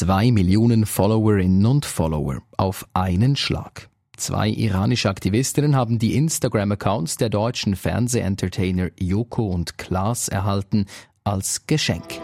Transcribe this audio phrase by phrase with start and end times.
[0.00, 3.88] Zwei Millionen Followerinnen und Follower auf einen Schlag.
[4.16, 10.86] Zwei iranische Aktivistinnen haben die Instagram-Accounts der deutschen Fernsehentertainer Joko und Klaas erhalten
[11.24, 12.20] als Geschenk.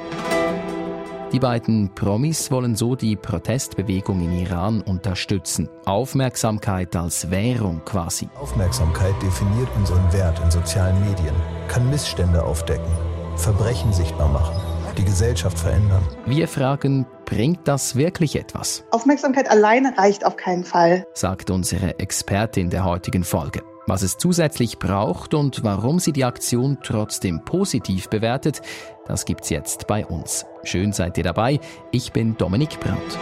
[1.32, 5.68] Die beiden Promis wollen so die Protestbewegung in Iran unterstützen.
[5.84, 8.29] Aufmerksamkeit als Währung quasi.
[8.41, 11.34] Aufmerksamkeit definiert unseren Wert in sozialen Medien,
[11.66, 12.93] kann Missstände aufdecken,
[13.34, 14.54] Verbrechen sichtbar machen,
[14.95, 16.02] die Gesellschaft verändern.
[16.26, 18.84] Wir fragen, bringt das wirklich etwas?
[18.90, 23.62] Aufmerksamkeit alleine reicht auf keinen Fall, sagt unsere Expertin der heutigen Folge.
[23.86, 28.62] Was es zusätzlich braucht und warum sie die Aktion trotzdem positiv bewertet,
[29.07, 30.46] das gibt's jetzt bei uns.
[30.62, 31.61] Schön seid ihr dabei.
[31.90, 33.19] Ich bin Dominik Brandt.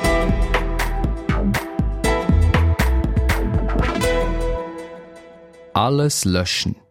[5.73, 6.82] Alles löschen.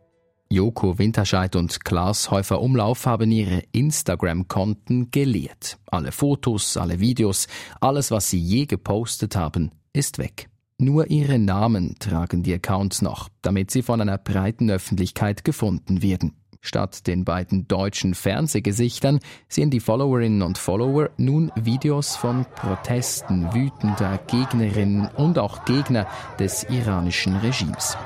[0.51, 5.77] Joko Winterscheid und Klaas Häufer Umlauf haben ihre Instagram-Konten geleert.
[5.85, 7.47] Alle Fotos, alle Videos,
[7.79, 10.49] alles, was sie je gepostet haben, ist weg.
[10.77, 16.33] Nur ihre Namen tragen die Accounts noch, damit sie von einer breiten Öffentlichkeit gefunden werden.
[16.63, 24.19] Statt den beiden deutschen Fernsehgesichtern sehen die Followerinnen und Follower nun Videos von Protesten wütender
[24.27, 26.05] Gegnerinnen und auch Gegner
[26.37, 27.97] des iranischen Regimes.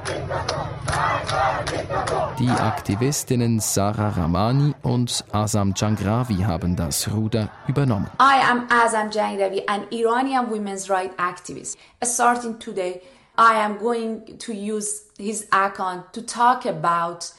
[2.39, 8.09] Die Aktivistinnen Sarah Ramani und Azam Jangravi haben das Ruder übernommen.
[8.21, 11.77] I am Azam Jangravi, an Iranian women's rights activist.
[12.01, 13.01] Starting today,
[13.37, 17.33] I am going to use his account to talk about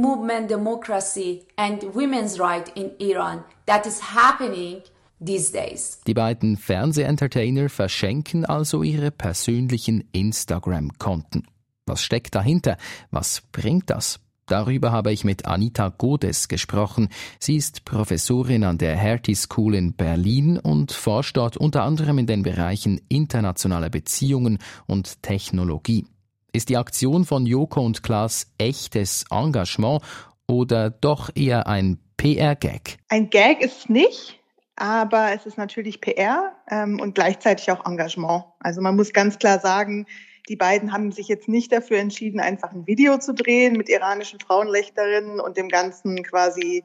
[0.00, 4.82] movement democracy and women's right in Iran that is happening
[5.20, 6.00] these days.
[6.06, 11.46] Die beiden Fernsehentertainer verschenken also ihre persönlichen Instagram-Konten.
[11.86, 12.76] Was steckt dahinter?
[13.10, 14.20] Was bringt das?
[14.46, 17.08] Darüber habe ich mit Anita Godes gesprochen.
[17.40, 22.26] Sie ist Professorin an der Hertie School in Berlin und forscht dort unter anderem in
[22.26, 26.06] den Bereichen internationale Beziehungen und Technologie.
[26.52, 30.02] Ist die Aktion von Joko und Klaas echtes Engagement
[30.46, 32.98] oder doch eher ein PR-Gag?
[33.08, 34.40] Ein Gag ist es nicht,
[34.76, 38.44] aber es ist natürlich PR ähm, und gleichzeitig auch Engagement.
[38.60, 40.06] Also man muss ganz klar sagen,
[40.48, 44.38] die beiden haben sich jetzt nicht dafür entschieden, einfach ein Video zu drehen mit iranischen
[44.38, 46.84] Frauenrechterinnen und dem Ganzen quasi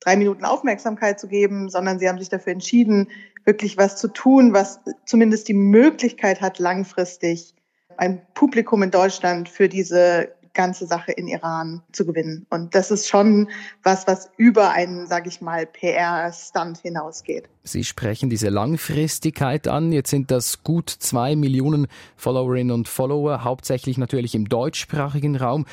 [0.00, 3.08] drei Minuten Aufmerksamkeit zu geben, sondern sie haben sich dafür entschieden,
[3.44, 7.54] wirklich was zu tun, was zumindest die Möglichkeit hat, langfristig
[8.02, 12.46] ein Publikum in Deutschland für diese ganze Sache in Iran zu gewinnen.
[12.50, 13.48] Und das ist schon
[13.84, 17.48] was, was über einen, sage ich mal, PR-Stunt hinausgeht.
[17.62, 19.92] Sie sprechen diese Langfristigkeit an.
[19.92, 21.86] Jetzt sind das gut zwei Millionen
[22.16, 25.64] Followerinnen und Follower, hauptsächlich natürlich im deutschsprachigen Raum.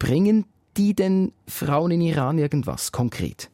[0.00, 0.46] Bringen
[0.76, 3.50] die denn Frauen in Iran irgendwas konkret?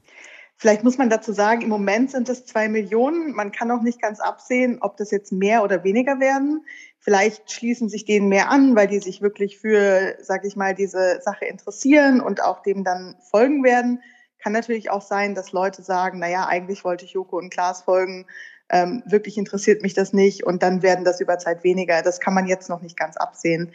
[0.56, 3.34] Vielleicht muss man dazu sagen, im Moment sind es zwei Millionen.
[3.34, 6.64] Man kann auch nicht ganz absehen, ob das jetzt mehr oder weniger werden.
[7.04, 11.20] Vielleicht schließen sich denen mehr an, weil die sich wirklich für, sag ich mal, diese
[11.20, 14.02] Sache interessieren und auch dem dann folgen werden.
[14.38, 17.82] Kann natürlich auch sein, dass Leute sagen, na ja, eigentlich wollte ich Joko und Klaas
[17.82, 18.24] folgen,
[18.70, 22.00] ähm, wirklich interessiert mich das nicht und dann werden das über Zeit weniger.
[22.02, 23.72] Das kann man jetzt noch nicht ganz absehen.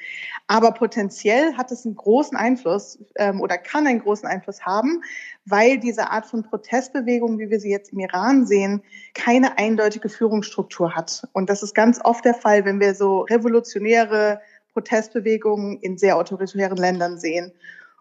[0.47, 5.03] Aber potenziell hat es einen großen Einfluss ähm, oder kann einen großen Einfluss haben,
[5.45, 8.81] weil diese Art von Protestbewegung, wie wir sie jetzt im Iran sehen,
[9.13, 11.27] keine eindeutige Führungsstruktur hat.
[11.33, 14.41] Und das ist ganz oft der Fall, wenn wir so revolutionäre
[14.73, 17.51] Protestbewegungen in sehr autoritären Ländern sehen.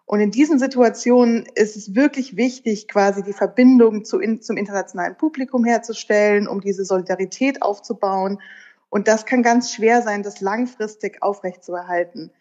[0.09, 5.15] Und in diesen Situationen ist es wirklich wichtig, quasi die Verbindung zu in, zum internationalen
[5.15, 8.41] Publikum herzustellen, um diese Solidarität aufzubauen.
[8.89, 12.31] Und das kann ganz schwer sein, das langfristig aufrechtzuerhalten.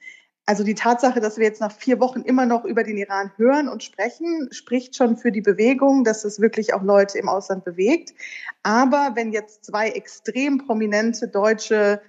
[0.46, 3.68] Also die Tatsache, dass wir jetzt nach vier Wochen immer noch über den Iran hören
[3.68, 8.14] und sprechen, spricht schon für die Bewegung, dass es wirklich auch Leute im Ausland bewegt.
[8.62, 12.00] Aber wenn jetzt zwei extrem prominente deutsche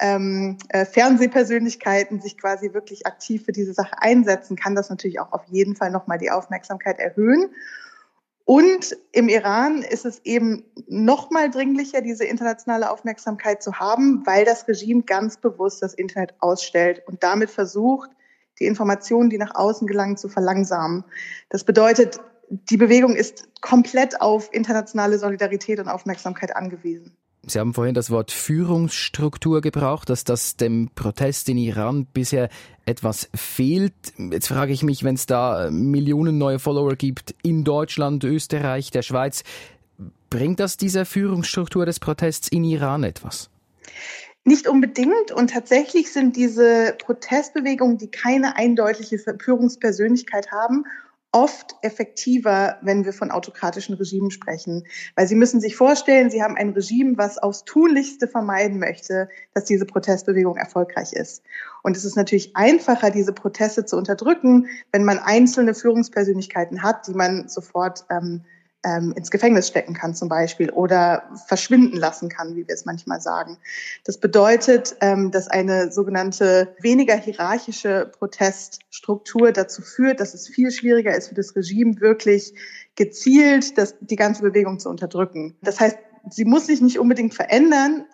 [0.00, 5.32] ähm, äh, Fernsehpersönlichkeiten sich quasi wirklich aktiv für diese Sache einsetzen, kann das natürlich auch
[5.32, 7.50] auf jeden Fall nochmal die Aufmerksamkeit erhöhen.
[8.44, 14.46] Und im Iran ist es eben noch mal dringlicher, diese internationale Aufmerksamkeit zu haben, weil
[14.46, 18.10] das Regime ganz bewusst das Internet ausstellt und damit versucht,
[18.58, 21.04] die Informationen, die nach außen gelangen, zu verlangsamen.
[21.50, 27.16] Das bedeutet, die Bewegung ist komplett auf internationale Solidarität und Aufmerksamkeit angewiesen.
[27.48, 32.48] Sie haben vorhin das Wort Führungsstruktur gebraucht, dass das dem Protest in Iran bisher
[32.86, 33.94] etwas fehlt.
[34.16, 39.02] Jetzt frage ich mich, wenn es da Millionen neue Follower gibt in Deutschland, Österreich, der
[39.02, 39.44] Schweiz,
[40.30, 43.50] bringt das dieser Führungsstruktur des Protests in Iran etwas?
[44.44, 45.30] Nicht unbedingt.
[45.32, 50.84] Und tatsächlich sind diese Protestbewegungen, die keine eindeutige Führungspersönlichkeit haben,
[51.32, 54.84] oft effektiver, wenn wir von autokratischen Regimen sprechen.
[55.14, 59.64] Weil Sie müssen sich vorstellen, Sie haben ein Regime, was aufs Tunlichste vermeiden möchte, dass
[59.64, 61.42] diese Protestbewegung erfolgreich ist.
[61.82, 67.14] Und es ist natürlich einfacher, diese Proteste zu unterdrücken, wenn man einzelne Führungspersönlichkeiten hat, die
[67.14, 68.44] man sofort ähm,
[68.84, 73.20] ähm, ins Gefängnis stecken kann zum Beispiel oder verschwinden lassen kann, wie wir es manchmal
[73.20, 73.58] sagen.
[74.04, 81.16] Das bedeutet, ähm, dass eine sogenannte weniger hierarchische Proteststruktur dazu führt, dass es viel schwieriger
[81.16, 82.54] ist für das Regime wirklich
[82.94, 85.56] gezielt das, die ganze Bewegung zu unterdrücken.
[85.62, 85.98] Das heißt,
[86.30, 88.04] sie muss sich nicht unbedingt verändern,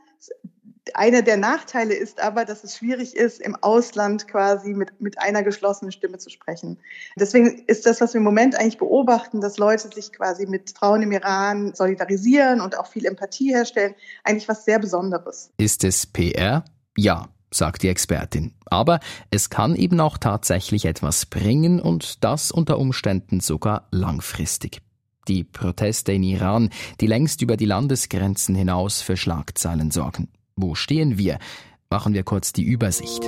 [0.95, 5.43] einer der Nachteile ist aber, dass es schwierig ist, im Ausland quasi mit, mit einer
[5.43, 6.79] geschlossenen Stimme zu sprechen.
[7.17, 11.03] Deswegen ist das, was wir im Moment eigentlich beobachten, dass Leute sich quasi mit Frauen
[11.03, 15.51] im Iran solidarisieren und auch viel Empathie herstellen, eigentlich was sehr Besonderes.
[15.59, 16.65] Ist es PR?
[16.97, 18.55] Ja, sagt die Expertin.
[18.67, 19.01] Aber
[19.31, 24.81] es kann eben auch tatsächlich etwas bringen und das unter Umständen sogar langfristig.
[25.29, 26.71] Die Proteste in Iran,
[27.01, 30.29] die längst über die Landesgrenzen hinaus für Schlagzeilen sorgen.
[30.57, 31.39] Wo stehen wir?
[31.91, 33.25] Machen wir kurz die Übersicht.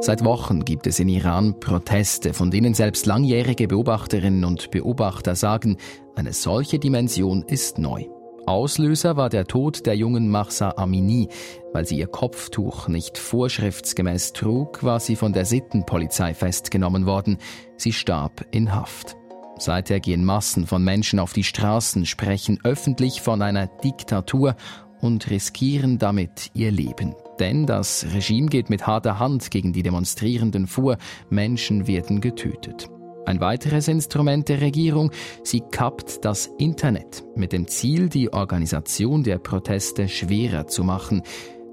[0.00, 5.76] Seit Wochen gibt es in Iran Proteste, von denen selbst langjährige Beobachterinnen und Beobachter sagen,
[6.14, 8.04] eine solche Dimension ist neu.
[8.46, 11.28] Auslöser war der Tod der jungen Mahsa Amini.
[11.72, 17.38] Weil sie ihr Kopftuch nicht vorschriftsgemäß trug, war sie von der Sittenpolizei festgenommen worden.
[17.76, 19.16] Sie starb in Haft.
[19.58, 24.54] Seither gehen Massen von Menschen auf die Straßen, sprechen öffentlich von einer Diktatur
[25.00, 27.14] und riskieren damit ihr Leben.
[27.38, 30.96] Denn das Regime geht mit harter Hand gegen die Demonstrierenden vor,
[31.30, 32.88] Menschen werden getötet.
[33.28, 35.10] Ein weiteres Instrument der Regierung,
[35.44, 41.22] sie kappt das Internet mit dem Ziel, die Organisation der Proteste schwerer zu machen.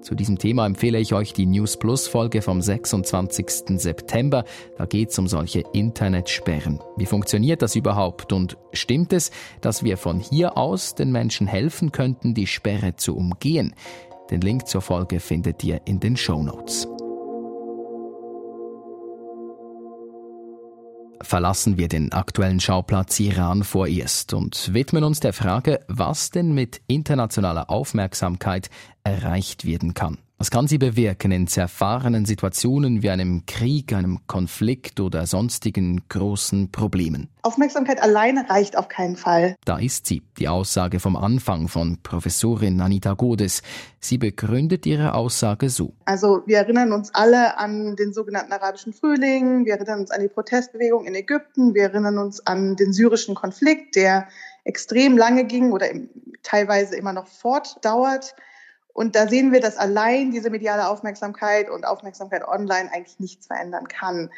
[0.06, 3.80] Zu diesem Thema empfehle ich euch die News Plus Folge vom 26.
[3.80, 4.46] September.
[4.78, 6.80] Da geht es um solche Internetsperren.
[6.96, 9.31] Wie funktioniert das überhaupt und stimmt es,
[9.62, 13.74] dass wir von hier aus den Menschen helfen könnten, die Sperre zu umgehen?
[14.30, 16.88] Den Link zur Folge findet ihr in den Show Notes.
[21.25, 26.81] Verlassen wir den aktuellen Schauplatz Iran vorerst und widmen uns der Frage, was denn mit
[26.88, 28.69] internationaler Aufmerksamkeit
[29.04, 30.18] erreicht werden kann.
[30.38, 36.74] Was kann sie bewirken in zerfahrenen Situationen wie einem Krieg, einem Konflikt oder sonstigen großen
[36.74, 37.30] Problemen?
[37.42, 39.56] Aufmerksamkeit alleine reicht auf keinen Fall.
[39.64, 43.62] Da ist sie, die Aussage vom Anfang von Professorin Anita Godes.
[44.02, 45.94] Sie begründet ihre Aussage so.
[46.04, 50.28] Also wir erinnern uns alle an den sogenannten arabischen Frühling, wir erinnern uns an die
[50.28, 54.28] Protestbewegung in Ägypten, wir erinnern uns an den syrischen Konflikt, der
[54.66, 55.88] extrem lange ging oder
[56.44, 58.36] teilweise immer noch fortdauert.
[58.95, 63.89] Und da sehen wir, dass allein diese mediale Aufmerksamkeit und Aufmerksamkeit online eigentlich nichts verändern
[63.89, 64.30] kann.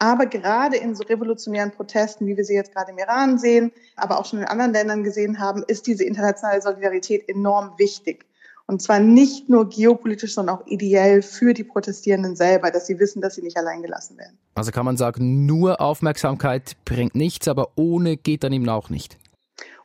[0.00, 4.18] Aber gerade in so revolutionären Protesten, wie wir sie jetzt gerade im Iran sehen, aber
[4.18, 8.26] auch schon in anderen Ländern gesehen haben, ist diese internationale Solidarität enorm wichtig.
[8.66, 13.22] Und zwar nicht nur geopolitisch, sondern auch ideell für die Protestierenden selber, dass sie wissen,
[13.22, 14.36] dass sie nicht allein gelassen werden.
[14.56, 19.18] Also kann man sagen, nur Aufmerksamkeit bringt nichts, aber ohne geht dann eben auch nicht.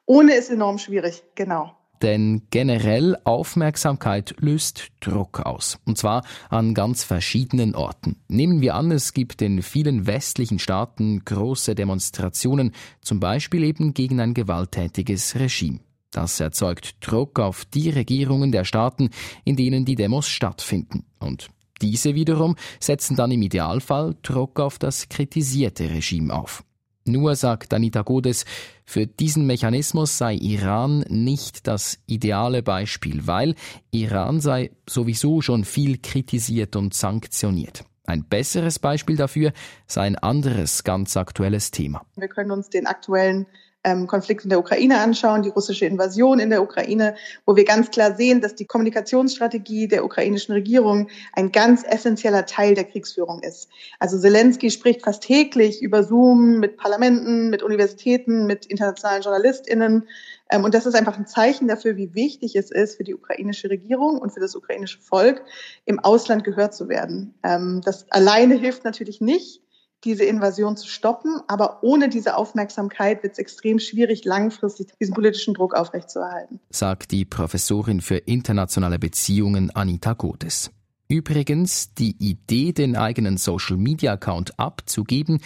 [0.07, 1.75] Ohne ist enorm schwierig, genau.
[2.01, 5.79] Denn generell Aufmerksamkeit löst Druck aus.
[5.85, 8.17] Und zwar an ganz verschiedenen Orten.
[8.27, 12.71] Nehmen wir an, es gibt in vielen westlichen Staaten große Demonstrationen,
[13.01, 15.79] zum Beispiel eben gegen ein gewalttätiges Regime.
[16.11, 19.09] Das erzeugt Druck auf die Regierungen der Staaten,
[19.43, 21.03] in denen die Demos stattfinden.
[21.19, 21.49] Und
[21.81, 26.63] diese wiederum setzen dann im Idealfall Druck auf das kritisierte Regime auf.
[27.07, 28.45] Nur sagt Anita Godes,
[28.83, 33.53] für diesen Mechanismus sei Iran nicht das ideale Beispiel, weil
[33.91, 37.85] Iran sei sowieso schon viel kritisiert und sanktioniert.
[38.07, 39.53] Ein besseres Beispiel dafür
[39.85, 42.03] sei ein anderes ganz aktuelles Thema.
[42.15, 43.45] Wir können uns den aktuellen
[43.85, 47.15] ähm, Konflikt in der Ukraine anschauen, die russische Invasion in der Ukraine,
[47.45, 52.73] wo wir ganz klar sehen, dass die Kommunikationsstrategie der ukrainischen Regierung ein ganz essentieller Teil
[52.73, 53.69] der Kriegsführung ist.
[53.99, 60.07] Also Zelensky spricht fast täglich über Zoom mit Parlamenten, mit Universitäten, mit internationalen JournalistInnen.
[60.49, 63.69] Ähm, und das ist einfach ein Zeichen dafür, wie wichtig es ist für die ukrainische
[63.69, 65.43] Regierung und für das ukrainische Volk,
[65.85, 67.35] im Ausland gehört zu werden.
[67.43, 69.61] Ähm, das alleine hilft natürlich nicht
[70.05, 71.41] diese Invasion zu stoppen.
[71.47, 76.59] Aber ohne diese Aufmerksamkeit wird es extrem schwierig, langfristig diesen politischen Druck aufrechtzuerhalten.
[76.69, 80.71] Sagt die Professorin für internationale Beziehungen Anita Godes.
[81.07, 85.39] Übrigens, die Idee, den eigenen Social-Media-Account abzugeben,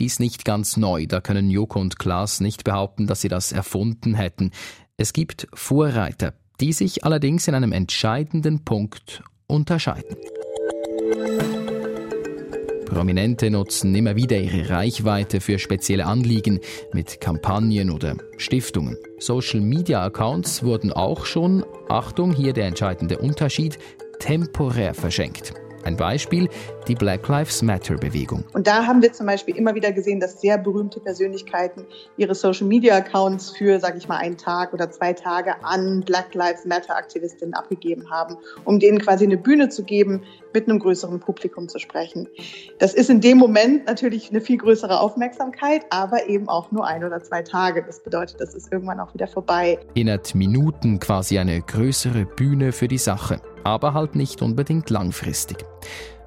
[0.00, 1.06] die ist nicht ganz neu.
[1.06, 4.52] Da können Joko und Klaas nicht behaupten, dass sie das erfunden hätten.
[4.96, 10.16] Es gibt Vorreiter, die sich allerdings in einem entscheidenden Punkt unterscheiden.
[12.88, 16.60] Prominente nutzen immer wieder ihre Reichweite für spezielle Anliegen
[16.94, 18.96] mit Kampagnen oder Stiftungen.
[19.18, 23.78] Social-Media-Accounts wurden auch schon, Achtung, hier der entscheidende Unterschied,
[24.20, 25.52] temporär verschenkt.
[25.84, 26.48] Ein Beispiel,
[26.88, 28.44] die Black Lives Matter-Bewegung.
[28.52, 33.50] Und da haben wir zum Beispiel immer wieder gesehen, dass sehr berühmte Persönlichkeiten ihre Social-Media-Accounts
[33.56, 38.36] für, sage ich mal, einen Tag oder zwei Tage an Black Lives Matter-Aktivistinnen abgegeben haben,
[38.64, 42.28] um denen quasi eine Bühne zu geben, mit einem größeren Publikum zu sprechen.
[42.78, 47.04] Das ist in dem Moment natürlich eine viel größere Aufmerksamkeit, aber eben auch nur ein
[47.04, 47.82] oder zwei Tage.
[47.82, 49.78] Das bedeutet, das ist irgendwann auch wieder vorbei.
[49.94, 55.58] Innerhalb Minuten quasi eine größere Bühne für die Sache, aber halt nicht unbedingt langfristig.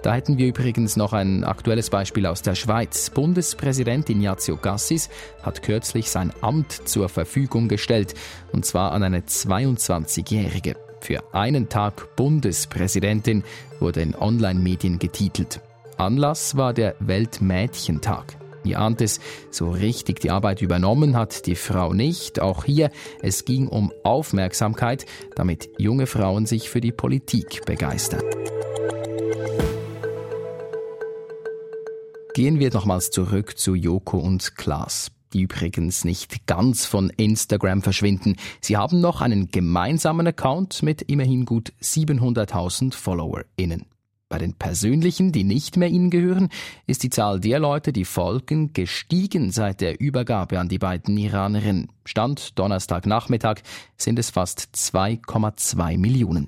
[0.01, 3.11] Da hätten wir übrigens noch ein aktuelles Beispiel aus der Schweiz.
[3.11, 5.09] Bundespräsident Ignazio Gassis
[5.43, 8.15] hat kürzlich sein Amt zur Verfügung gestellt,
[8.51, 10.75] und zwar an eine 22-Jährige.
[11.01, 13.43] Für einen Tag Bundespräsidentin
[13.79, 15.59] wurde in Online-Medien getitelt.
[15.97, 18.37] Anlass war der Weltmädchentag.
[18.63, 22.39] Ihr ahnt es, so richtig die Arbeit übernommen hat die Frau nicht.
[22.39, 22.91] Auch hier,
[23.23, 28.21] es ging um Aufmerksamkeit, damit junge Frauen sich für die Politik begeistern.
[32.35, 38.35] Gehen wir nochmals zurück zu Joko und Klaas, die übrigens nicht ganz von Instagram verschwinden.
[38.61, 43.85] Sie haben noch einen gemeinsamen Account mit immerhin gut 700.000 FollowerInnen.
[44.31, 46.47] Bei den persönlichen, die nicht mehr ihnen gehören,
[46.87, 51.91] ist die Zahl der Leute, die folgen, gestiegen seit der Übergabe an die beiden Iranerinnen.
[52.05, 53.57] Stand Donnerstagnachmittag
[53.97, 56.47] sind es fast 2,2 Millionen.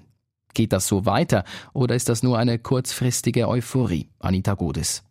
[0.54, 4.10] Geht das so weiter oder ist das nur eine kurzfristige Euphorie?
[4.20, 5.04] Anita Godes.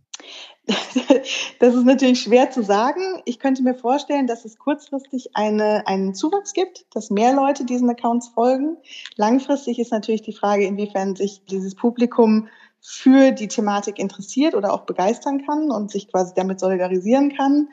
[1.59, 3.23] Das ist natürlich schwer zu sagen.
[3.25, 7.89] Ich könnte mir vorstellen, dass es kurzfristig eine, einen Zuwachs gibt, dass mehr Leute diesen
[7.91, 8.77] Accounts folgen.
[9.17, 12.49] Langfristig ist natürlich die Frage, inwiefern sich dieses Publikum
[12.81, 17.69] für die Thematik interessiert oder auch begeistern kann und sich quasi damit solidarisieren kann.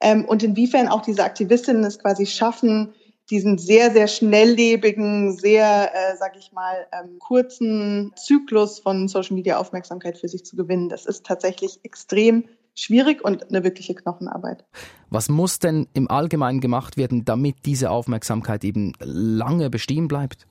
[0.00, 2.94] Ähm, und inwiefern auch diese Aktivistinnen es quasi schaffen,
[3.30, 9.58] diesen sehr, sehr schnelllebigen, sehr, äh, sag ich mal, ähm, kurzen Zyklus von Social Media
[9.58, 10.88] Aufmerksamkeit für sich zu gewinnen.
[10.88, 12.44] Das ist tatsächlich extrem
[12.74, 14.64] schwierig und eine wirkliche Knochenarbeit.
[15.10, 20.46] Was muss denn im Allgemeinen gemacht werden, damit diese Aufmerksamkeit eben lange bestehen bleibt?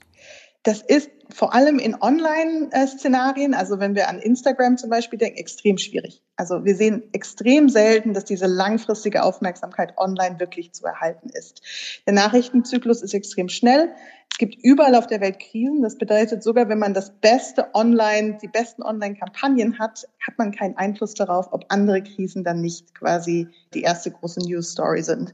[0.63, 5.78] Das ist vor allem in Online-Szenarien, also wenn wir an Instagram zum Beispiel denken, extrem
[5.78, 6.22] schwierig.
[6.36, 11.62] Also wir sehen extrem selten, dass diese langfristige Aufmerksamkeit online wirklich zu erhalten ist.
[12.08, 13.89] Der Nachrichtenzyklus ist extrem schnell.
[14.32, 15.82] Es gibt überall auf der Welt Krisen.
[15.82, 20.78] Das bedeutet sogar, wenn man das beste Online, die besten Online-Kampagnen hat, hat man keinen
[20.78, 25.34] Einfluss darauf, ob andere Krisen dann nicht quasi die erste große News-Story sind.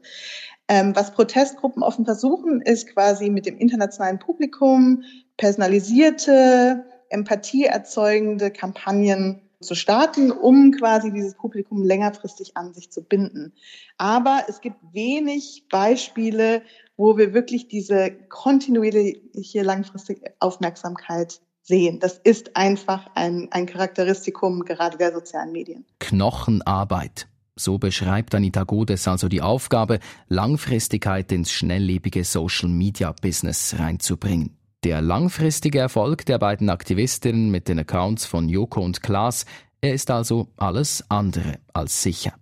[0.67, 5.03] Ähm, was Protestgruppen offen versuchen, ist quasi mit dem internationalen Publikum
[5.37, 13.53] personalisierte, empathieerzeugende Kampagnen zu starten, um quasi dieses Publikum längerfristig an sich zu binden.
[13.97, 16.61] Aber es gibt wenig Beispiele,
[16.97, 21.99] wo wir wirklich diese kontinuierliche langfristige Aufmerksamkeit sehen.
[21.99, 25.85] Das ist einfach ein, ein Charakteristikum gerade der sozialen Medien.
[25.99, 27.27] Knochenarbeit.
[27.57, 34.57] So beschreibt Anita Godes also die Aufgabe, Langfristigkeit ins schnelllebige Social-Media-Business reinzubringen.
[34.83, 39.45] Der langfristige Erfolg der beiden Aktivistinnen mit den Accounts von Joko und Klaas,
[39.79, 42.33] er ist also alles andere als sicher.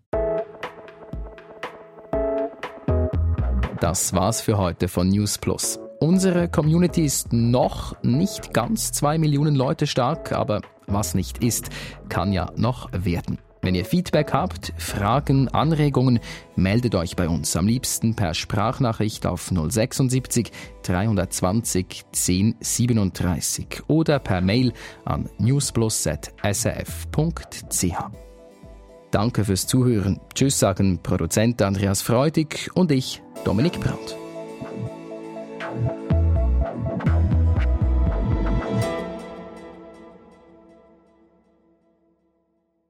[3.80, 5.80] Das war's für heute von News Plus.
[6.00, 11.70] Unsere Community ist noch nicht ganz zwei Millionen Leute stark, aber was nicht ist,
[12.10, 13.38] kann ja noch werden.
[13.64, 16.20] Wenn ihr Feedback habt, Fragen, Anregungen,
[16.58, 17.56] meldet euch bei uns.
[17.56, 20.52] Am liebsten per Sprachnachricht auf 076
[20.84, 24.74] 320 1037 oder per Mail
[25.06, 27.96] an newsplus.srf.ch.
[29.12, 30.20] Danke fürs Zuhören.
[30.36, 34.18] Tschüss sagen Produzent Andreas Freudig und ich, Dominik Brandt.